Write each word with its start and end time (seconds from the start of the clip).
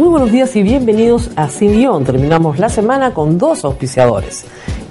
Muy 0.00 0.08
buenos 0.08 0.32
días 0.32 0.56
y 0.56 0.62
bienvenidos 0.62 1.28
a 1.36 1.50
Sin. 1.50 2.04
Terminamos 2.06 2.58
la 2.58 2.70
semana 2.70 3.12
con 3.12 3.36
dos 3.36 3.66
auspiciadores. 3.66 4.46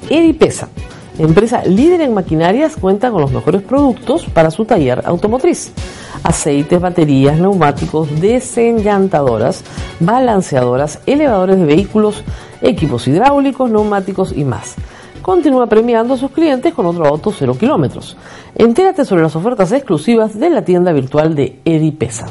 Edipesa, 0.07 0.69
empresa 1.17 1.63
líder 1.65 2.01
en 2.01 2.13
maquinarias, 2.13 2.75
cuenta 2.75 3.09
con 3.09 3.21
los 3.21 3.31
mejores 3.31 3.63
productos 3.63 4.25
para 4.25 4.51
su 4.51 4.65
taller 4.65 5.01
automotriz. 5.03 5.73
Aceites, 6.21 6.79
baterías, 6.79 7.39
neumáticos, 7.39 8.21
desenllantadoras, 8.21 9.63
balanceadoras, 9.99 10.99
elevadores 11.07 11.57
de 11.57 11.65
vehículos, 11.65 12.23
equipos 12.61 13.07
hidráulicos, 13.07 13.71
neumáticos 13.71 14.31
y 14.37 14.43
más. 14.43 14.75
Continúa 15.23 15.65
premiando 15.65 16.13
a 16.13 16.17
sus 16.17 16.29
clientes 16.29 16.71
con 16.75 16.85
otro 16.85 17.07
auto 17.07 17.33
0 17.35 17.57
kilómetros. 17.59 18.15
Entérate 18.53 19.05
sobre 19.05 19.23
las 19.23 19.35
ofertas 19.35 19.71
exclusivas 19.71 20.39
de 20.39 20.51
la 20.51 20.63
tienda 20.63 20.91
virtual 20.91 21.33
de 21.33 21.59
Edipesa. 21.65 22.27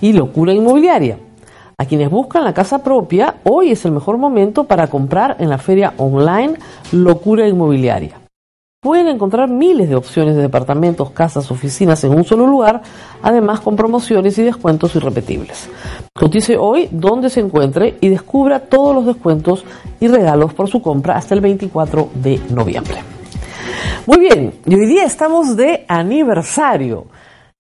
Y 0.00 0.12
locura 0.12 0.52
inmobiliaria. 0.52 1.25
A 1.78 1.84
quienes 1.84 2.08
buscan 2.10 2.42
la 2.42 2.54
casa 2.54 2.82
propia, 2.82 3.34
hoy 3.44 3.70
es 3.70 3.84
el 3.84 3.92
mejor 3.92 4.16
momento 4.16 4.64
para 4.64 4.86
comprar 4.86 5.36
en 5.40 5.50
la 5.50 5.58
feria 5.58 5.92
online 5.98 6.54
Locura 6.90 7.46
Inmobiliaria. 7.46 8.18
Pueden 8.80 9.08
encontrar 9.08 9.50
miles 9.50 9.90
de 9.90 9.96
opciones 9.96 10.36
de 10.36 10.42
departamentos, 10.42 11.10
casas, 11.10 11.50
oficinas 11.50 12.02
en 12.04 12.14
un 12.14 12.24
solo 12.24 12.46
lugar, 12.46 12.80
además 13.22 13.60
con 13.60 13.76
promociones 13.76 14.38
y 14.38 14.42
descuentos 14.42 14.96
irrepetibles. 14.96 15.68
Cotice 16.14 16.56
hoy 16.56 16.88
donde 16.90 17.28
se 17.28 17.40
encuentre 17.40 17.98
y 18.00 18.08
descubra 18.08 18.60
todos 18.60 18.94
los 18.94 19.04
descuentos 19.04 19.66
y 20.00 20.08
regalos 20.08 20.54
por 20.54 20.68
su 20.68 20.80
compra 20.80 21.18
hasta 21.18 21.34
el 21.34 21.42
24 21.42 22.08
de 22.14 22.40
noviembre. 22.54 23.02
Muy 24.06 24.20
bien, 24.20 24.54
y 24.64 24.74
hoy 24.74 24.86
día 24.86 25.04
estamos 25.04 25.56
de 25.56 25.84
aniversario, 25.88 27.06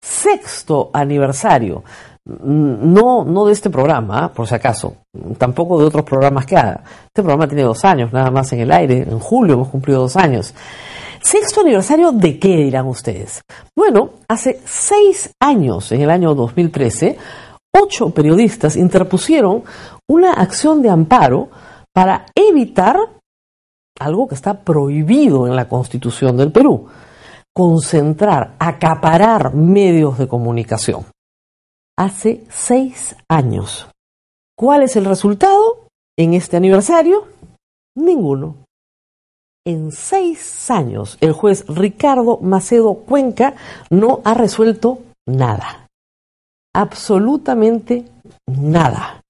sexto 0.03 0.91
aniversario 0.93 1.83
no, 2.25 3.25
no 3.25 3.47
de 3.47 3.53
este 3.53 3.71
programa, 3.71 4.33
por 4.33 4.47
si 4.47 4.55
acaso, 4.55 4.97
tampoco 5.39 5.79
de 5.79 5.87
otros 5.87 6.05
programas 6.05 6.47
que 6.47 6.57
haga. 6.57 6.85
Este 7.07 7.23
programa 7.23 7.49
tiene 7.49 7.65
dos 7.65 7.85
años, 7.85 8.13
nada 8.13 8.31
más 8.31 8.53
en 8.53 8.61
el 8.61 8.73
aire. 8.73 9.03
En 9.03 9.19
julio 9.19 9.55
hemos 9.55 9.69
cumplido 9.69 10.03
dos 10.03 10.17
años. 10.17 10.55
¿Sexto 11.21 11.61
aniversario 11.61 12.13
de 12.13 12.39
qué 12.39 12.57
dirán 12.57 12.87
ustedes? 12.87 13.43
Bueno, 13.77 14.11
hace 14.29 14.61
seis 14.65 15.35
años, 15.41 15.91
en 15.93 16.03
el 16.03 16.11
año 16.11 16.35
2013, 16.35 17.17
ocho 17.75 18.11
periodistas 18.11 18.77
interpusieron 18.77 19.63
una 20.09 20.33
acción 20.33 20.83
de 20.83 20.91
amparo 20.91 21.49
para 21.93 22.27
evitar 22.35 22.97
algo 24.01 24.27
que 24.27 24.35
está 24.35 24.63
prohibido 24.63 25.47
en 25.47 25.55
la 25.55 25.69
Constitución 25.69 26.37
del 26.37 26.51
Perú, 26.51 26.87
concentrar, 27.53 28.55
acaparar 28.59 29.55
medios 29.55 30.19
de 30.19 30.27
comunicación 30.27 31.05
hace 31.99 32.45
seis 32.49 33.17
años. 33.29 33.89
¿Cuál 34.57 34.83
es 34.83 34.97
el 34.97 35.05
resultado 35.05 35.89
en 36.17 36.35
este 36.35 36.57
aniversario? 36.57 37.27
Ninguno. 37.97 38.57
En 39.65 39.93
seis 39.93 40.71
años, 40.71 41.19
el 41.21 41.33
juez 41.33 41.65
Ricardo 41.69 42.39
Macedo 42.39 42.95
Cuenca 42.95 43.55
no 43.91 44.21
ha 44.25 44.35
resuelto 44.35 45.01
nada. 45.27 45.87
Absolutamente 46.75 48.05
nada. 48.47 49.21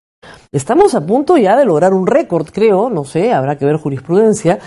Estamos 0.52 0.94
a 0.94 1.04
punto 1.04 1.36
ya 1.36 1.56
de 1.56 1.64
lograr 1.64 1.92
un 1.92 2.06
récord, 2.06 2.48
creo, 2.50 2.88
no 2.88 3.04
sé, 3.04 3.32
habrá 3.32 3.56
que 3.56 3.64
ver 3.64 3.76
jurisprudencia, 3.76 4.58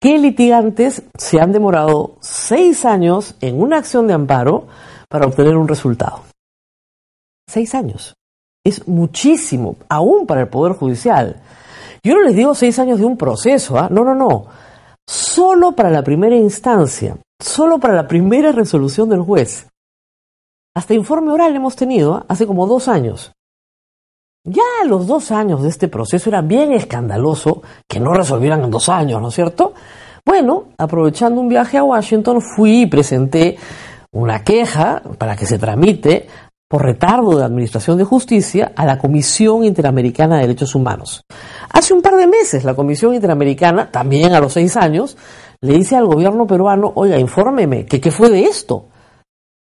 que 0.00 0.18
litigantes 0.18 1.02
se 1.18 1.40
han 1.40 1.52
demorado 1.52 2.16
seis 2.20 2.84
años 2.84 3.36
en 3.40 3.60
una 3.60 3.78
acción 3.78 4.06
de 4.06 4.14
amparo 4.14 4.66
para 5.08 5.26
obtener 5.26 5.56
un 5.56 5.68
resultado. 5.68 6.22
Seis 7.48 7.74
años. 7.74 8.14
Es 8.64 8.86
muchísimo, 8.88 9.76
aún 9.88 10.26
para 10.26 10.42
el 10.42 10.48
Poder 10.48 10.72
Judicial. 10.72 11.40
Yo 12.02 12.14
no 12.14 12.22
les 12.22 12.36
digo 12.36 12.54
seis 12.54 12.78
años 12.78 12.98
de 12.98 13.04
un 13.04 13.16
proceso, 13.16 13.78
¿ah? 13.78 13.88
no, 13.90 14.04
no, 14.04 14.14
no. 14.14 14.46
Solo 15.06 15.72
para 15.72 15.90
la 15.90 16.02
primera 16.02 16.36
instancia, 16.36 17.16
solo 17.40 17.78
para 17.78 17.94
la 17.94 18.08
primera 18.08 18.50
resolución 18.52 19.08
del 19.08 19.20
juez. 19.20 19.68
Hasta 20.74 20.94
informe 20.94 21.32
oral 21.32 21.54
hemos 21.54 21.76
tenido 21.76 22.14
¿ah? 22.14 22.26
hace 22.28 22.46
como 22.46 22.66
dos 22.66 22.88
años. 22.88 23.32
Ya 24.44 24.62
los 24.86 25.06
dos 25.06 25.32
años 25.32 25.62
de 25.62 25.68
este 25.68 25.88
proceso 25.88 26.30
era 26.30 26.42
bien 26.42 26.72
escandaloso 26.72 27.62
que 27.88 27.98
no 27.98 28.14
resolvieran 28.14 28.62
en 28.62 28.70
dos 28.70 28.88
años, 28.88 29.20
¿no 29.20 29.28
es 29.28 29.34
cierto? 29.34 29.74
Bueno, 30.24 30.66
aprovechando 30.78 31.40
un 31.40 31.48
viaje 31.48 31.78
a 31.78 31.84
Washington, 31.84 32.40
fui 32.40 32.82
y 32.82 32.86
presenté 32.86 33.58
una 34.12 34.44
queja 34.44 35.02
para 35.18 35.36
que 35.36 35.46
se 35.46 35.58
tramite 35.58 36.28
por 36.68 36.82
retardo 36.82 37.36
de 37.36 37.44
Administración 37.44 37.96
de 37.98 38.04
Justicia 38.04 38.72
a 38.74 38.84
la 38.84 38.98
Comisión 38.98 39.64
Interamericana 39.64 40.36
de 40.36 40.42
Derechos 40.42 40.74
Humanos. 40.74 41.24
Hace 41.70 41.94
un 41.94 42.02
par 42.02 42.16
de 42.16 42.26
meses 42.26 42.64
la 42.64 42.74
Comisión 42.74 43.14
Interamericana, 43.14 43.90
también 43.90 44.32
a 44.32 44.40
los 44.40 44.52
seis 44.52 44.76
años, 44.76 45.16
le 45.60 45.74
dice 45.74 45.96
al 45.96 46.06
gobierno 46.06 46.46
peruano, 46.46 46.92
oiga, 46.96 47.18
infórmeme, 47.18 47.86
¿qué, 47.86 48.00
qué 48.00 48.10
fue 48.10 48.30
de 48.30 48.44
esto? 48.44 48.88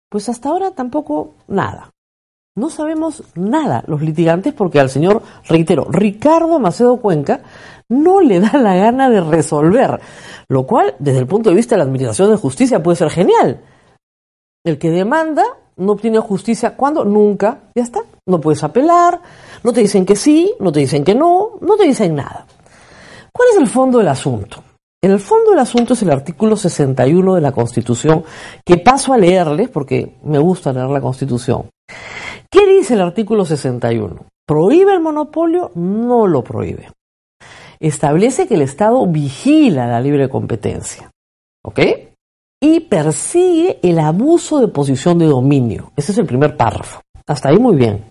Pues 0.09 0.29
hasta 0.29 0.49
ahora 0.49 0.71
tampoco 0.71 1.35
nada. 1.49 1.91
No 2.57 2.71
sabemos 2.71 3.25
nada 3.35 3.83
los 3.89 4.01
litigantes 4.01 4.55
porque 4.55 4.79
al 4.79 4.89
señor, 4.89 5.23
reitero, 5.49 5.87
Ricardo 5.91 6.61
Macedo 6.61 6.99
Cuenca 6.99 7.41
no 7.89 8.21
le 8.21 8.39
da 8.39 8.53
la 8.59 8.77
gana 8.77 9.11
de 9.11 9.21
resolver, 9.21 10.01
lo 10.49 10.65
cual 10.65 10.95
desde 11.01 11.19
el 11.19 11.27
punto 11.27 11.51
de 11.51 11.57
vista 11.57 11.75
de 11.75 11.79
la 11.79 11.85
Administración 11.85 12.31
de 12.31 12.37
Justicia 12.37 12.81
puede 12.81 12.97
ser 12.97 13.11
genial. 13.11 13.61
El 14.65 14.79
que 14.79 14.91
demanda 14.91 15.43
no 15.77 15.93
obtiene 15.93 16.19
justicia. 16.19 16.77
¿Cuándo? 16.77 17.05
Nunca. 17.05 17.63
Ya 17.75 17.83
está. 17.83 18.01
No 18.27 18.41
puedes 18.41 18.65
apelar, 18.65 19.21
no 19.63 19.73
te 19.73 19.81
dicen 19.81 20.07
que 20.07 20.17
sí, 20.17 20.55
no 20.59 20.73
te 20.73 20.81
dicen 20.81 21.05
que 21.05 21.15
no, 21.15 21.59
no 21.61 21.77
te 21.77 21.85
dicen 21.85 22.15
nada. 22.15 22.47
¿Cuál 23.31 23.49
es 23.53 23.59
el 23.59 23.67
fondo 23.67 23.99
del 23.99 24.09
asunto? 24.09 24.63
El 25.03 25.19
fondo 25.19 25.51
del 25.51 25.61
asunto 25.61 25.93
es 25.93 26.01
el 26.01 26.11
artículo 26.11 26.57
61 26.57 27.35
de 27.35 27.41
la 27.43 27.53
Constitución, 27.53 28.25
que 28.65 28.79
paso 28.79 29.13
a 29.13 29.19
leerles 29.19 29.69
porque 29.69 30.17
me 30.23 30.39
gusta 30.39 30.73
leer 30.73 30.89
la 30.89 31.03
Constitución. 31.03 31.69
¿Qué 32.51 32.67
dice 32.67 32.95
el 32.95 33.03
artículo 33.03 33.45
61? 33.45 34.25
¿Prohíbe 34.47 34.95
el 34.95 35.01
monopolio? 35.01 35.73
No 35.75 36.27
lo 36.27 36.43
prohíbe. 36.43 36.91
Establece 37.81 38.49
que 38.49 38.55
el 38.55 38.63
Estado 38.63 39.07
vigila 39.07 39.87
la 39.87 40.01
libre 40.01 40.31
competencia. 40.31 41.11
¿Ok? 41.63 41.81
Y 42.65 42.81
persigue 42.81 43.79
el 43.83 43.99
abuso 43.99 44.59
de 44.59 44.69
posición 44.69 45.19
de 45.19 45.27
dominio. 45.27 45.93
Ese 45.97 46.13
es 46.13 46.19
el 46.19 46.25
primer 46.25 46.57
párrafo. 46.57 47.03
Hasta 47.27 47.51
ahí 47.51 47.59
muy 47.59 47.77
bien. 47.77 48.07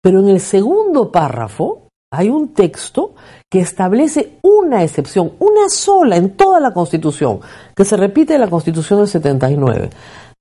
Pero 0.00 0.20
en 0.20 0.28
el 0.28 0.38
segundo 0.38 1.10
párrafo 1.10 1.88
hay 2.12 2.28
un 2.28 2.54
texto 2.54 3.16
que 3.50 3.58
establece 3.58 4.38
una 4.42 4.84
excepción, 4.84 5.32
una 5.40 5.68
sola 5.68 6.14
en 6.14 6.36
toda 6.36 6.60
la 6.60 6.72
Constitución, 6.72 7.40
que 7.74 7.84
se 7.84 7.96
repite 7.96 8.34
en 8.34 8.42
la 8.42 8.48
Constitución 8.48 9.00
del 9.00 9.08
79. 9.08 9.90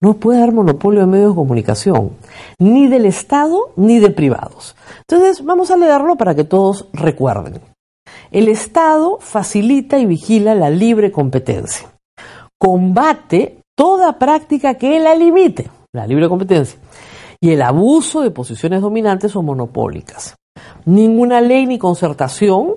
No 0.02 0.14
puede 0.14 0.40
haber 0.40 0.54
monopolio 0.54 1.00
de 1.00 1.08
medios 1.08 1.32
de 1.32 1.36
comunicación, 1.36 2.12
ni 2.60 2.88
del 2.88 3.08
Estado 3.08 3.72
ni 3.76 3.98
de 3.98 4.12
privados. 4.12 4.76
Entonces 5.10 5.44
vamos 5.44 5.72
a 5.72 5.78
leerlo 5.78 6.16
para 6.16 6.36
que 6.36 6.44
todos 6.44 6.90
recuerden. 6.94 7.60
El 8.30 8.50
Estado 8.50 9.18
facilita 9.20 9.98
y 9.98 10.06
vigila 10.06 10.54
la 10.54 10.70
libre 10.70 11.12
competencia 11.12 11.91
combate 12.62 13.58
toda 13.76 14.20
práctica 14.20 14.76
que 14.76 15.00
la 15.00 15.16
limite, 15.16 15.72
la 15.94 16.06
libre 16.06 16.30
competencia, 16.30 16.80
y 17.40 17.50
el 17.50 17.62
abuso 17.64 18.22
de 18.22 18.30
posiciones 18.30 18.82
dominantes 18.82 19.36
o 19.36 19.42
monopólicas. 19.42 20.36
Ninguna 20.86 21.42
ley 21.42 21.66
ni 21.66 21.80
concertación 21.80 22.76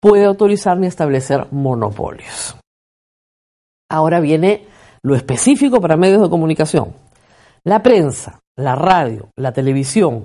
puede 0.00 0.26
autorizar 0.26 0.78
ni 0.78 0.86
establecer 0.86 1.48
monopolios. 1.50 2.56
Ahora 3.90 4.20
viene 4.20 4.68
lo 5.02 5.16
específico 5.16 5.80
para 5.80 5.96
medios 5.96 6.22
de 6.22 6.30
comunicación. 6.30 6.94
La 7.64 7.82
prensa, 7.82 8.38
la 8.56 8.76
radio, 8.76 9.30
la 9.34 9.52
televisión 9.52 10.24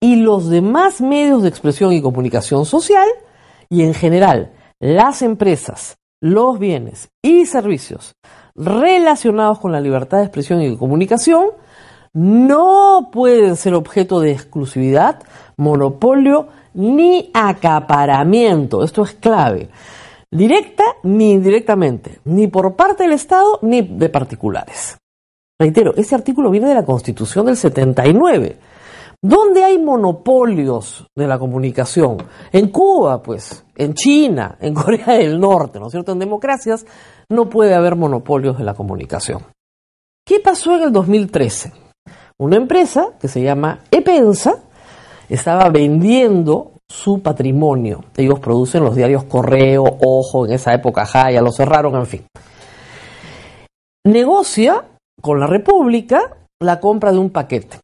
y 0.00 0.16
los 0.16 0.48
demás 0.48 1.02
medios 1.02 1.42
de 1.42 1.50
expresión 1.50 1.92
y 1.92 2.00
comunicación 2.00 2.64
social 2.64 3.08
y 3.68 3.82
en 3.82 3.92
general 3.92 4.52
las 4.80 5.20
empresas, 5.20 5.98
los 6.22 6.58
bienes 6.58 7.10
y 7.22 7.44
servicios 7.44 8.14
relacionados 8.58 9.58
con 9.58 9.72
la 9.72 9.80
libertad 9.80 10.18
de 10.18 10.24
expresión 10.24 10.60
y 10.60 10.76
comunicación 10.76 11.46
no 12.12 13.10
pueden 13.12 13.56
ser 13.56 13.74
objeto 13.74 14.20
de 14.20 14.32
exclusividad, 14.32 15.22
monopolio 15.56 16.48
ni 16.74 17.30
acaparamiento. 17.32 18.82
Esto 18.82 19.02
es 19.02 19.12
clave. 19.14 19.68
Directa 20.30 20.84
ni 21.04 21.32
indirectamente, 21.32 22.20
ni 22.24 22.48
por 22.48 22.74
parte 22.74 23.04
del 23.04 23.12
Estado 23.12 23.58
ni 23.62 23.82
de 23.82 24.08
particulares. 24.08 24.98
Reitero, 25.58 25.94
ese 25.96 26.14
artículo 26.14 26.50
viene 26.50 26.68
de 26.68 26.74
la 26.74 26.84
Constitución 26.84 27.46
del 27.46 27.56
79. 27.56 28.58
¿Dónde 29.20 29.64
hay 29.64 29.78
monopolios 29.78 31.04
de 31.16 31.26
la 31.26 31.38
comunicación? 31.38 32.18
En 32.52 32.68
Cuba, 32.68 33.20
pues, 33.20 33.64
en 33.74 33.94
China, 33.94 34.56
en 34.60 34.74
Corea 34.74 35.14
del 35.14 35.40
Norte, 35.40 35.80
¿no 35.80 35.86
es 35.86 35.92
cierto? 35.92 36.12
En 36.12 36.20
democracias 36.20 36.86
no 37.30 37.48
puede 37.48 37.74
haber 37.74 37.96
monopolios 37.96 38.58
de 38.58 38.64
la 38.64 38.74
comunicación. 38.74 39.44
¿Qué 40.26 40.40
pasó 40.40 40.74
en 40.76 40.82
el 40.82 40.92
2013? 40.92 41.72
Una 42.38 42.56
empresa 42.56 43.14
que 43.20 43.28
se 43.28 43.42
llama 43.42 43.80
Epensa 43.90 44.62
estaba 45.28 45.68
vendiendo 45.68 46.72
su 46.88 47.20
patrimonio. 47.20 48.04
Ellos 48.16 48.38
producen 48.40 48.84
los 48.84 48.94
diarios 48.94 49.24
Correo, 49.24 49.84
Ojo, 50.00 50.46
en 50.46 50.52
esa 50.52 50.72
época 50.72 51.04
Jaya, 51.04 51.42
lo 51.42 51.52
cerraron, 51.52 51.96
en 51.96 52.06
fin. 52.06 52.26
Negocia 54.04 54.84
con 55.20 55.40
la 55.40 55.46
República 55.46 56.36
la 56.60 56.80
compra 56.80 57.12
de 57.12 57.18
un 57.18 57.30
paquete. 57.30 57.78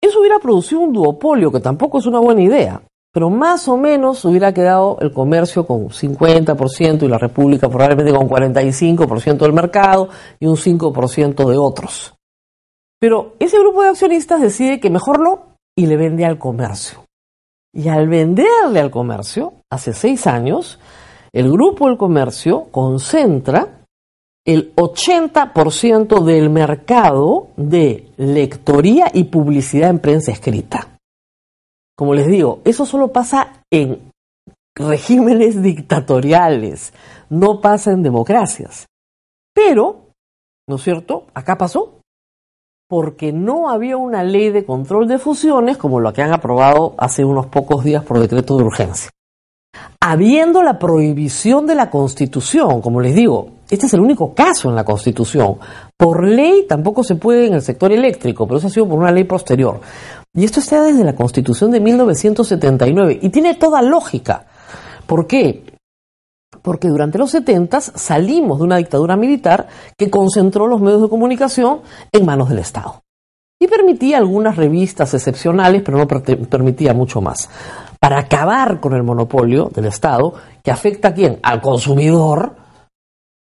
Eso 0.00 0.20
hubiera 0.20 0.38
producido 0.38 0.80
un 0.82 0.92
duopolio, 0.92 1.50
que 1.50 1.60
tampoco 1.60 1.98
es 1.98 2.06
una 2.06 2.20
buena 2.20 2.42
idea, 2.42 2.82
pero 3.14 3.30
más 3.30 3.68
o 3.68 3.76
menos 3.76 4.24
hubiera 4.24 4.52
quedado 4.52 4.98
el 5.00 5.12
comercio 5.12 5.64
con 5.64 5.88
50% 5.88 7.04
y 7.04 7.08
la 7.08 7.16
República 7.16 7.68
probablemente 7.68 8.12
con 8.12 8.28
45% 8.28 9.38
del 9.38 9.52
mercado 9.52 10.08
y 10.40 10.46
un 10.46 10.56
5% 10.56 11.48
de 11.48 11.56
otros. 11.56 12.12
Pero 12.98 13.36
ese 13.38 13.60
grupo 13.60 13.84
de 13.84 13.90
accionistas 13.90 14.40
decide 14.40 14.80
que 14.80 14.90
mejor 14.90 15.20
no 15.20 15.54
y 15.76 15.86
le 15.86 15.96
vende 15.96 16.24
al 16.24 16.38
comercio. 16.38 17.04
Y 17.72 17.86
al 17.86 18.08
venderle 18.08 18.80
al 18.80 18.90
comercio, 18.90 19.54
hace 19.70 19.92
seis 19.92 20.26
años, 20.26 20.80
el 21.32 21.48
grupo 21.52 21.86
del 21.86 21.96
comercio 21.96 22.64
concentra 22.72 23.86
el 24.44 24.74
80% 24.74 26.24
del 26.24 26.50
mercado 26.50 27.50
de 27.56 28.08
lectoría 28.16 29.08
y 29.14 29.24
publicidad 29.24 29.90
en 29.90 30.00
prensa 30.00 30.32
escrita. 30.32 30.93
Como 31.96 32.14
les 32.14 32.26
digo, 32.26 32.60
eso 32.64 32.86
solo 32.86 33.08
pasa 33.08 33.62
en 33.70 34.10
regímenes 34.74 35.62
dictatoriales, 35.62 36.92
no 37.30 37.60
pasa 37.60 37.92
en 37.92 38.02
democracias. 38.02 38.86
Pero, 39.54 40.10
¿no 40.68 40.76
es 40.76 40.82
cierto? 40.82 41.26
Acá 41.34 41.56
pasó 41.56 42.00
porque 42.88 43.32
no 43.32 43.70
había 43.70 43.96
una 43.96 44.22
ley 44.22 44.50
de 44.50 44.64
control 44.64 45.08
de 45.08 45.18
fusiones 45.18 45.76
como 45.76 46.00
la 46.00 46.12
que 46.12 46.22
han 46.22 46.32
aprobado 46.32 46.94
hace 46.98 47.24
unos 47.24 47.46
pocos 47.46 47.82
días 47.82 48.04
por 48.04 48.18
decreto 48.18 48.56
de 48.56 48.64
urgencia. 48.64 49.10
Habiendo 50.06 50.62
la 50.62 50.78
prohibición 50.78 51.64
de 51.64 51.74
la 51.74 51.88
Constitución, 51.88 52.82
como 52.82 53.00
les 53.00 53.14
digo, 53.14 53.52
este 53.70 53.86
es 53.86 53.94
el 53.94 54.00
único 54.00 54.34
caso 54.34 54.68
en 54.68 54.74
la 54.74 54.84
Constitución. 54.84 55.56
Por 55.96 56.28
ley 56.28 56.66
tampoco 56.68 57.02
se 57.02 57.14
puede 57.14 57.46
en 57.46 57.54
el 57.54 57.62
sector 57.62 57.90
eléctrico, 57.90 58.46
pero 58.46 58.58
eso 58.58 58.66
ha 58.66 58.70
sido 58.70 58.86
por 58.86 58.98
una 58.98 59.10
ley 59.10 59.24
posterior. 59.24 59.80
Y 60.34 60.44
esto 60.44 60.60
está 60.60 60.82
desde 60.82 61.04
la 61.04 61.14
Constitución 61.14 61.70
de 61.70 61.80
1979 61.80 63.18
y 63.22 63.30
tiene 63.30 63.54
toda 63.54 63.80
lógica. 63.80 64.44
¿Por 65.06 65.26
qué? 65.26 65.64
Porque 66.60 66.88
durante 66.88 67.16
los 67.16 67.30
70 67.30 67.80
salimos 67.80 68.58
de 68.58 68.64
una 68.64 68.76
dictadura 68.76 69.16
militar 69.16 69.68
que 69.96 70.10
concentró 70.10 70.66
los 70.66 70.82
medios 70.82 71.00
de 71.00 71.08
comunicación 71.08 71.80
en 72.12 72.26
manos 72.26 72.50
del 72.50 72.58
Estado. 72.58 73.00
Y 73.58 73.68
permitía 73.68 74.18
algunas 74.18 74.56
revistas 74.56 75.14
excepcionales, 75.14 75.80
pero 75.80 75.96
no 75.96 76.06
permitía 76.06 76.92
mucho 76.92 77.22
más. 77.22 77.48
Para 78.04 78.18
acabar 78.18 78.80
con 78.80 78.92
el 78.92 79.02
monopolio 79.02 79.70
del 79.74 79.86
Estado, 79.86 80.34
que 80.62 80.70
afecta 80.70 81.08
a 81.08 81.14
quién? 81.14 81.38
Al 81.42 81.62
consumidor, 81.62 82.54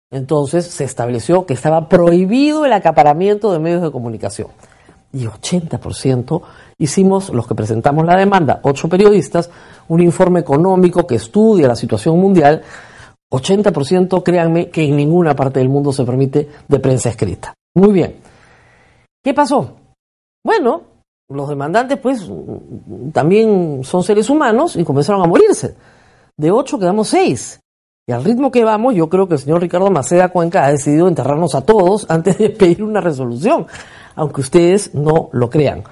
entonces 0.09 0.69
se 0.69 0.85
estableció 0.85 1.47
que 1.47 1.55
estaba 1.55 1.89
prohibido 1.89 2.65
el 2.65 2.73
acaparamiento 2.73 3.53
de 3.53 3.59
medios 3.59 3.83
de 3.83 3.91
comunicación. 3.91 4.47
Y 5.13 5.25
80% 5.25 6.43
hicimos, 6.79 7.31
los 7.31 7.49
que 7.49 7.57
presentamos 7.57 8.07
la 8.07 8.17
demanda, 8.17 8.61
ocho 8.63 8.89
periodistas, 8.89 9.51
un 9.89 10.01
informe 10.01 10.39
económico 10.39 11.09
que 11.09 11.17
estudia 11.17 11.67
la 11.67 11.75
situación 11.75 12.17
mundial. 12.21 12.63
80%, 13.33 14.23
créanme, 14.23 14.71
que 14.71 14.85
en 14.85 14.95
ninguna 14.95 15.35
parte 15.35 15.59
del 15.59 15.71
mundo 15.71 15.93
se 15.93 16.05
permite 16.05 16.49
de 16.69 16.79
prensa 16.79 17.09
escrita. 17.09 17.53
Muy 17.75 17.93
bien. 17.93 18.21
¿Qué 19.25 19.35
pasó? 19.35 19.75
Bueno, 20.45 20.83
los 21.29 21.49
demandantes 21.49 21.99
pues 21.99 22.31
también 23.13 23.83
son 23.83 24.03
seres 24.03 24.31
humanos 24.31 24.77
y 24.77 24.85
comenzaron 24.85 25.23
a 25.23 25.27
morirse. 25.27 25.77
De 26.37 26.51
ocho 26.51 26.79
quedamos 26.79 27.09
seis. 27.09 27.61
Y 28.09 28.13
al 28.13 28.23
ritmo 28.23 28.53
que 28.53 28.63
vamos, 28.63 28.95
yo 28.95 29.09
creo 29.09 29.27
que 29.27 29.35
el 29.35 29.41
señor 29.41 29.61
Ricardo 29.61 29.91
Maceda 29.91 30.29
Cuenca 30.29 30.65
ha 30.65 30.71
decidido 30.71 31.09
enterrarnos 31.09 31.57
a 31.57 31.63
todos 31.63 32.07
antes 32.09 32.39
de 32.39 32.51
pedir 32.51 32.85
una 32.85 33.01
resolución, 33.01 33.67
aunque 34.15 34.43
ustedes 34.43 34.95
no 34.95 35.29
lo 35.33 35.51
crean. 35.51 35.83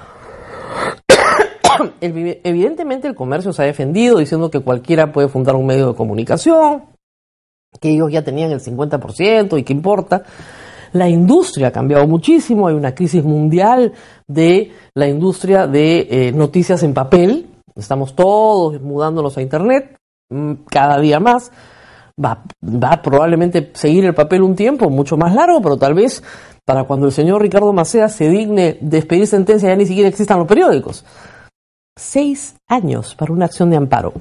Evidentemente 2.01 3.09
el 3.09 3.17
comercio 3.17 3.53
se 3.53 3.63
ha 3.63 3.67
defendido 3.67 4.19
diciendo 4.19 4.51
que 4.51 4.61
cualquiera 4.61 5.13
puede 5.13 5.29
fundar 5.29 5.57
un 5.57 5.67
medio 5.67 5.89
de 5.89 5.95
comunicación, 5.95 6.85
que 7.81 7.91
ellos 7.91 8.13
ya 8.13 8.23
tenían 8.23 8.53
el 8.53 8.61
50% 8.61 9.59
y 9.59 9.65
qué 9.65 9.73
importa. 9.73 10.23
La 10.95 11.09
industria 11.09 11.69
ha 11.69 11.73
cambiado 11.73 12.07
muchísimo, 12.07 12.69
hay 12.69 12.75
una 12.75 12.95
crisis 12.95 13.23
mundial 13.23 13.93
de 14.29 14.73
la 14.95 15.09
industria 15.09 15.67
de 15.67 16.07
eh, 16.09 16.33
noticias 16.33 16.83
en 16.85 16.95
papel, 16.95 17.47
estamos 17.75 18.15
todos 18.15 18.81
mudándonos 18.81 19.37
a 19.37 19.43
Internet 19.43 19.97
mm, 20.31 20.53
cada 20.71 20.99
día 21.01 21.19
más 21.21 21.51
va, 22.23 23.03
probablemente 23.03 23.73
seguir 23.75 24.05
el 24.05 24.15
papel 24.15 24.43
un 24.43 24.55
tiempo 24.55 24.89
mucho 24.91 25.17
más 25.17 25.35
largo, 25.35 25.61
pero 25.61 25.77
tal 25.77 25.95
vez 25.95 26.23
para 26.65 26.85
cuando 26.85 27.07
el 27.07 27.13
señor 27.13 27.43
Ricardo 27.43 27.73
Macea 27.73 28.09
se 28.09 28.29
digne 28.29 28.79
despedir 28.81 29.27
sentencia 29.27 29.69
ya 29.69 29.77
ni 29.77 29.87
siquiera 29.87 30.09
existan 30.09 30.39
los 30.39 30.47
periódicos. 30.49 31.05
Seis 31.97 32.57
años 32.69 33.15
para 33.15 33.33
una 33.33 33.47
acción 33.47 33.71
de 33.71 33.77
amparo. 33.77 34.13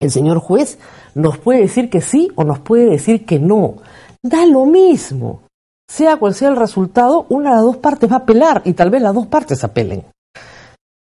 El 0.00 0.10
señor 0.10 0.38
juez 0.38 0.78
nos 1.14 1.38
puede 1.38 1.62
decir 1.62 1.90
que 1.90 2.00
sí 2.00 2.30
o 2.36 2.44
nos 2.44 2.60
puede 2.60 2.88
decir 2.88 3.26
que 3.26 3.38
no. 3.40 3.78
Da 4.22 4.46
lo 4.46 4.64
mismo. 4.64 5.42
Sea 5.88 6.16
cual 6.18 6.34
sea 6.34 6.50
el 6.50 6.56
resultado, 6.56 7.26
una 7.30 7.50
de 7.50 7.56
las 7.56 7.64
dos 7.64 7.76
partes 7.78 8.10
va 8.10 8.16
a 8.16 8.20
apelar 8.20 8.62
y 8.64 8.74
tal 8.74 8.90
vez 8.90 9.02
las 9.02 9.14
dos 9.14 9.26
partes 9.26 9.64
apelen. 9.64 10.04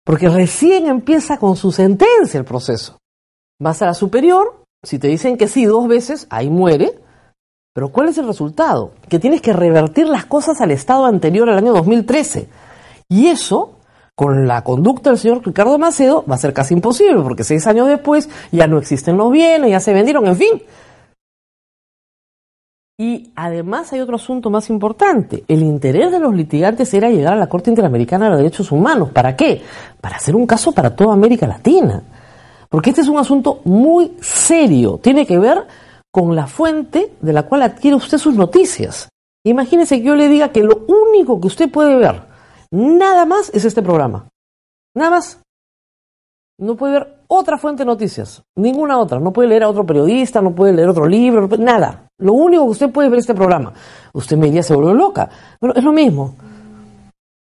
Porque 0.04 0.28
recién 0.28 0.86
empieza 0.86 1.38
con 1.38 1.56
su 1.56 1.72
sentencia 1.72 2.38
el 2.38 2.44
proceso. 2.44 2.98
Vas 3.58 3.80
a 3.80 3.86
la 3.86 3.94
superior, 3.94 4.62
si 4.82 4.98
te 4.98 5.08
dicen 5.08 5.38
que 5.38 5.48
sí 5.48 5.64
dos 5.64 5.88
veces, 5.88 6.26
ahí 6.28 6.50
muere. 6.50 7.00
Pero 7.72 7.88
¿cuál 7.88 8.08
es 8.08 8.18
el 8.18 8.26
resultado? 8.26 8.92
Que 9.08 9.18
tienes 9.18 9.40
que 9.40 9.52
revertir 9.52 10.06
las 10.06 10.26
cosas 10.26 10.60
al 10.60 10.70
estado 10.70 11.06
anterior 11.06 11.48
al 11.48 11.58
año 11.58 11.72
2013. 11.72 12.48
Y 13.08 13.28
eso, 13.28 13.78
con 14.14 14.46
la 14.46 14.62
conducta 14.62 15.10
del 15.10 15.18
señor 15.18 15.44
Ricardo 15.44 15.78
Macedo, 15.78 16.24
va 16.30 16.34
a 16.34 16.38
ser 16.38 16.52
casi 16.52 16.74
imposible, 16.74 17.22
porque 17.22 17.42
seis 17.42 17.66
años 17.66 17.88
después 17.88 18.28
ya 18.52 18.66
no 18.66 18.78
existen 18.78 19.16
los 19.16 19.32
bienes, 19.32 19.70
ya 19.70 19.80
se 19.80 19.94
vendieron, 19.94 20.26
en 20.26 20.36
fin. 20.36 20.62
Y 22.96 23.32
además 23.34 23.92
hay 23.92 24.00
otro 24.00 24.16
asunto 24.16 24.50
más 24.50 24.70
importante. 24.70 25.44
El 25.48 25.62
interés 25.62 26.12
de 26.12 26.20
los 26.20 26.32
litigantes 26.32 26.94
era 26.94 27.10
llegar 27.10 27.32
a 27.32 27.36
la 27.36 27.48
Corte 27.48 27.70
Interamericana 27.70 28.26
de 28.26 28.30
los 28.30 28.38
Derechos 28.38 28.70
Humanos. 28.70 29.10
¿Para 29.10 29.34
qué? 29.34 29.62
Para 30.00 30.16
hacer 30.16 30.36
un 30.36 30.46
caso 30.46 30.70
para 30.70 30.94
toda 30.94 31.12
América 31.12 31.46
Latina. 31.46 32.02
Porque 32.68 32.90
este 32.90 33.02
es 33.02 33.08
un 33.08 33.18
asunto 33.18 33.60
muy 33.64 34.12
serio. 34.20 35.00
Tiene 35.02 35.26
que 35.26 35.38
ver 35.38 35.66
con 36.12 36.36
la 36.36 36.46
fuente 36.46 37.14
de 37.20 37.32
la 37.32 37.42
cual 37.42 37.62
adquiere 37.62 37.96
usted 37.96 38.18
sus 38.18 38.34
noticias. 38.34 39.08
Imagínese 39.44 39.98
que 39.98 40.06
yo 40.06 40.14
le 40.14 40.28
diga 40.28 40.50
que 40.50 40.62
lo 40.62 40.86
único 40.86 41.40
que 41.40 41.48
usted 41.48 41.70
puede 41.70 41.96
ver, 41.96 42.22
nada 42.70 43.26
más, 43.26 43.50
es 43.52 43.64
este 43.64 43.82
programa. 43.82 44.28
Nada 44.94 45.10
más. 45.10 45.43
No 46.58 46.76
puede 46.76 46.94
ver 46.94 47.16
otra 47.28 47.58
fuente 47.58 47.82
de 47.82 47.86
noticias, 47.86 48.42
ninguna 48.56 48.98
otra. 48.98 49.18
No 49.18 49.32
puede 49.32 49.48
leer 49.48 49.64
a 49.64 49.68
otro 49.68 49.84
periodista, 49.84 50.40
no 50.40 50.54
puede 50.54 50.72
leer 50.72 50.88
otro 50.88 51.06
libro, 51.06 51.48
nada. 51.58 52.06
Lo 52.18 52.32
único 52.32 52.64
que 52.64 52.70
usted 52.70 52.90
puede 52.90 53.08
ver 53.08 53.18
es 53.18 53.24
este 53.24 53.34
programa. 53.34 53.72
Usted 54.12 54.36
me 54.36 54.46
diría, 54.46 54.62
se 54.62 54.74
volvió 54.74 54.94
loca. 54.94 55.28
Pero 55.60 55.74
es 55.74 55.82
lo 55.82 55.92
mismo. 55.92 56.36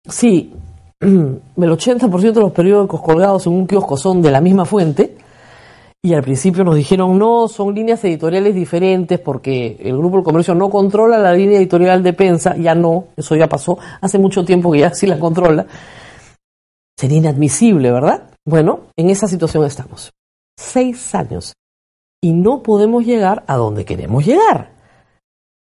Sí, 0.08 0.52
el 1.00 1.40
80% 1.56 2.32
de 2.32 2.40
los 2.40 2.52
periódicos 2.52 3.02
colgados 3.02 3.46
en 3.46 3.52
un 3.52 3.66
kiosco 3.66 3.96
son 3.96 4.22
de 4.22 4.30
la 4.30 4.40
misma 4.40 4.64
fuente, 4.64 5.16
y 6.04 6.14
al 6.14 6.22
principio 6.22 6.64
nos 6.64 6.74
dijeron, 6.74 7.16
no, 7.16 7.46
son 7.46 7.72
líneas 7.72 8.02
editoriales 8.02 8.56
diferentes 8.56 9.20
porque 9.20 9.76
el 9.78 9.96
Grupo 9.96 10.16
del 10.16 10.24
Comercio 10.24 10.52
no 10.52 10.68
controla 10.68 11.16
la 11.16 11.32
línea 11.32 11.58
editorial 11.58 12.02
de 12.02 12.12
Pensa, 12.12 12.56
ya 12.56 12.74
no, 12.74 13.04
eso 13.16 13.36
ya 13.36 13.46
pasó, 13.46 13.78
hace 14.00 14.18
mucho 14.18 14.44
tiempo 14.44 14.72
que 14.72 14.80
ya 14.80 14.90
sí 14.92 15.06
la 15.06 15.20
controla. 15.20 15.64
Sería 16.98 17.18
inadmisible, 17.18 17.92
¿verdad? 17.92 18.31
Bueno, 18.46 18.88
en 18.96 19.10
esa 19.10 19.28
situación 19.28 19.64
estamos. 19.64 20.10
Seis 20.58 21.14
años. 21.14 21.54
Y 22.22 22.32
no 22.32 22.62
podemos 22.62 23.04
llegar 23.04 23.44
a 23.46 23.56
donde 23.56 23.84
queremos 23.84 24.24
llegar. 24.24 24.72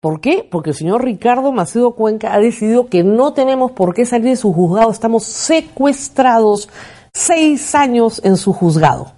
¿Por 0.01 0.21
qué? 0.21 0.47
Porque 0.49 0.71
el 0.71 0.75
señor 0.75 1.03
Ricardo 1.03 1.51
Macedo 1.51 1.95
Cuenca 1.95 2.33
ha 2.33 2.39
decidido 2.39 2.87
que 2.87 3.03
no 3.03 3.33
tenemos 3.33 3.71
por 3.71 3.93
qué 3.93 4.05
salir 4.05 4.29
de 4.29 4.35
su 4.35 4.53
juzgado. 4.53 4.91
Estamos 4.91 5.23
secuestrados 5.23 6.69
seis 7.13 7.73
años 7.73 8.21
en 8.23 8.37
su 8.37 8.53
juzgado 8.53 9.15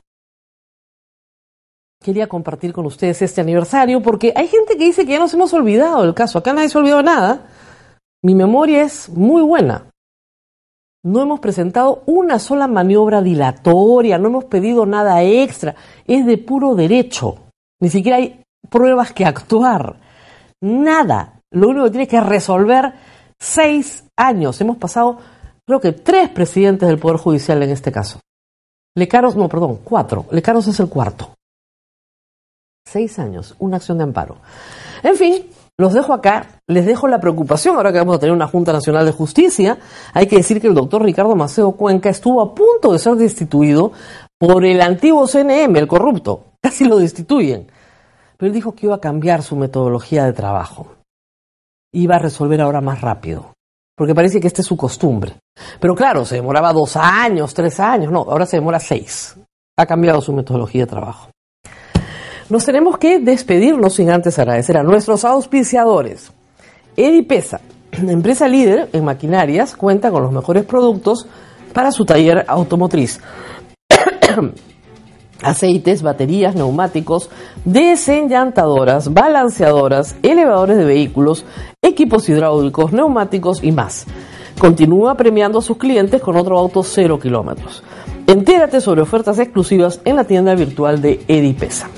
quería 2.07 2.27
compartir 2.27 2.71
con 2.71 2.85
ustedes 2.85 3.21
este 3.21 3.41
aniversario 3.41 4.01
porque 4.01 4.31
hay 4.33 4.47
gente 4.47 4.77
que 4.77 4.85
dice 4.85 5.05
que 5.05 5.11
ya 5.11 5.19
nos 5.19 5.33
hemos 5.33 5.51
olvidado 5.53 6.03
del 6.03 6.13
caso. 6.13 6.39
Acá 6.39 6.53
nadie 6.53 6.69
se 6.69 6.77
ha 6.77 6.79
olvidado 6.79 7.03
nada. 7.03 7.47
Mi 8.23 8.33
memoria 8.33 8.83
es 8.83 9.09
muy 9.09 9.41
buena. 9.41 9.89
No 11.07 11.21
hemos 11.21 11.39
presentado 11.39 12.03
una 12.05 12.37
sola 12.37 12.67
maniobra 12.67 13.21
dilatoria, 13.21 14.17
no 14.17 14.27
hemos 14.27 14.43
pedido 14.43 14.85
nada 14.85 15.23
extra. 15.23 15.73
Es 16.05 16.25
de 16.25 16.37
puro 16.37 16.75
derecho. 16.75 17.45
Ni 17.79 17.87
siquiera 17.87 18.17
hay 18.17 18.43
pruebas 18.69 19.13
que 19.13 19.23
actuar. 19.23 20.01
Nada. 20.59 21.39
Lo 21.51 21.69
único 21.69 21.85
que 21.85 21.91
tiene 21.91 22.07
que 22.09 22.19
resolver 22.19 22.93
seis 23.39 24.03
años. 24.17 24.59
Hemos 24.59 24.75
pasado, 24.75 25.19
creo 25.65 25.79
que 25.79 25.93
tres 25.93 26.27
presidentes 26.27 26.89
del 26.89 26.99
Poder 26.99 27.15
Judicial 27.19 27.63
en 27.63 27.69
este 27.69 27.89
caso. 27.89 28.19
Lecaros, 28.93 29.37
no, 29.37 29.47
perdón, 29.47 29.79
cuatro. 29.85 30.25
Lecaros 30.31 30.67
es 30.67 30.77
el 30.81 30.89
cuarto. 30.89 31.33
Seis 32.85 33.17
años, 33.17 33.55
una 33.59 33.77
acción 33.77 33.97
de 33.97 34.03
amparo. 34.03 34.39
En 35.03 35.15
fin, 35.15 35.45
los 35.79 35.93
dejo 35.93 36.13
acá, 36.13 36.61
les 36.67 36.85
dejo 36.85 37.07
la 37.07 37.19
preocupación, 37.19 37.75
ahora 37.75 37.91
que 37.91 37.99
vamos 37.99 38.15
a 38.15 38.19
tener 38.19 38.33
una 38.33 38.47
Junta 38.47 38.73
Nacional 38.73 39.05
de 39.05 39.11
Justicia, 39.11 39.77
hay 40.13 40.25
que 40.25 40.37
decir 40.37 40.59
que 40.59 40.67
el 40.67 40.73
doctor 40.73 41.03
Ricardo 41.03 41.35
Maceo 41.35 41.73
Cuenca 41.73 42.09
estuvo 42.09 42.41
a 42.41 42.55
punto 42.55 42.91
de 42.91 42.99
ser 42.99 43.13
destituido 43.15 43.91
por 44.39 44.65
el 44.65 44.81
antiguo 44.81 45.27
CNM, 45.27 45.75
el 45.75 45.87
corrupto, 45.87 46.53
casi 46.61 46.85
lo 46.85 46.97
destituyen, 46.97 47.67
pero 48.37 48.47
él 48.47 48.53
dijo 48.53 48.73
que 48.73 48.87
iba 48.87 48.95
a 48.95 49.01
cambiar 49.01 49.43
su 49.43 49.55
metodología 49.55 50.25
de 50.25 50.33
trabajo, 50.33 50.95
iba 51.93 52.15
a 52.15 52.19
resolver 52.19 52.59
ahora 52.61 52.81
más 52.81 53.01
rápido, 53.01 53.53
porque 53.95 54.15
parece 54.15 54.39
que 54.39 54.47
esta 54.47 54.61
es 54.61 54.67
su 54.67 54.77
costumbre. 54.77 55.39
Pero 55.79 55.93
claro, 55.93 56.25
se 56.25 56.35
demoraba 56.35 56.73
dos 56.73 56.95
años, 56.95 57.53
tres 57.53 57.79
años, 57.79 58.11
no, 58.11 58.19
ahora 58.21 58.47
se 58.47 58.57
demora 58.57 58.79
seis, 58.79 59.37
ha 59.77 59.85
cambiado 59.85 60.21
su 60.21 60.33
metodología 60.33 60.85
de 60.85 60.87
trabajo. 60.87 61.29
Nos 62.49 62.63
tenemos 62.63 62.97
que 62.97 63.19
despedirnos 63.19 63.95
sin 63.95 64.09
antes 64.09 64.39
agradecer 64.39 64.77
a 64.77 64.83
nuestros 64.83 65.25
auspiciadores. 65.25 66.31
Edipesa, 66.95 67.59
empresa 67.91 68.47
líder 68.47 68.89
en 68.93 69.03
maquinarias, 69.03 69.75
cuenta 69.75 70.11
con 70.11 70.23
los 70.23 70.31
mejores 70.31 70.63
productos 70.63 71.27
para 71.73 71.91
su 71.91 72.05
taller 72.05 72.45
automotriz. 72.47 73.19
Aceites, 75.43 76.01
baterías, 76.01 76.55
neumáticos, 76.55 77.29
desenllantadoras, 77.65 79.13
balanceadoras, 79.13 80.15
elevadores 80.23 80.77
de 80.77 80.85
vehículos, 80.85 81.43
equipos 81.81 82.29
hidráulicos, 82.29 82.93
neumáticos 82.93 83.61
y 83.61 83.73
más. 83.73 84.05
Continúa 84.57 85.15
premiando 85.15 85.59
a 85.59 85.61
sus 85.61 85.77
clientes 85.77 86.21
con 86.21 86.37
otro 86.37 86.57
auto 86.57 86.81
cero 86.81 87.19
kilómetros. 87.19 87.83
Entérate 88.25 88.79
sobre 88.79 89.01
ofertas 89.01 89.37
exclusivas 89.37 89.99
en 90.05 90.15
la 90.15 90.23
tienda 90.23 90.55
virtual 90.55 91.01
de 91.01 91.23
Edipesa. 91.27 91.89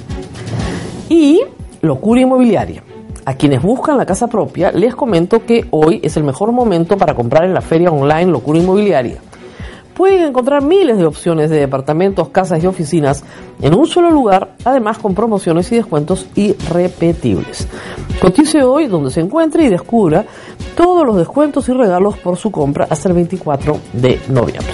Y 1.10 1.42
locura 1.82 2.22
inmobiliaria. 2.22 2.84
A 3.26 3.34
quienes 3.34 3.62
buscan 3.62 3.98
la 3.98 4.06
casa 4.06 4.28
propia, 4.28 4.72
les 4.72 4.96
comento 4.96 5.46
que 5.46 5.68
hoy 5.72 6.00
es 6.04 6.18
el 6.18 6.24
mejor 6.24 6.52
momento 6.52 6.98
para 6.98 7.14
comprar 7.14 7.46
en 7.46 7.54
la 7.54 7.62
feria 7.62 7.92
online 7.92 8.32
Locura 8.32 8.60
Inmobiliaria. 8.60 9.18
Pueden 9.94 10.24
encontrar 10.24 10.64
miles 10.64 10.98
de 10.98 11.06
opciones 11.06 11.50
de 11.50 11.60
departamentos, 11.60 12.30
casas 12.30 12.64
y 12.64 12.68
oficinas 12.68 13.24
en 13.62 13.78
un 13.78 13.86
solo 13.86 14.10
lugar, 14.12 14.56
además 14.64 14.98
con 14.98 15.14
promociones 15.14 15.72
y 15.72 15.76
descuentos 15.76 16.28
irrepetibles. 16.36 17.68
Cotice 18.22 18.64
hoy 18.64 18.88
donde 18.88 19.12
se 19.12 19.20
encuentre 19.20 19.66
y 19.66 19.70
descubra 19.70 20.26
todos 20.76 21.06
los 21.06 21.18
descuentos 21.18 21.68
y 21.68 21.74
regalos 21.74 22.18
por 22.18 22.38
su 22.38 22.50
compra 22.50 22.88
hasta 22.90 23.10
el 23.10 23.16
24 23.16 23.78
de 23.94 24.22
noviembre. 24.30 24.74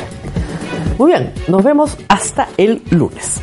Muy 1.00 1.12
bien, 1.12 1.34
nos 1.48 1.63
vemos 1.63 1.98
hasta 2.08 2.50
el 2.58 2.84
lunes. 2.92 3.42